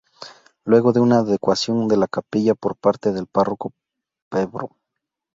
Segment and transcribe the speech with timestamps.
[0.65, 3.71] Luego de una adecuación de la capilla por parte del Párroco
[4.31, 4.71] Pbro.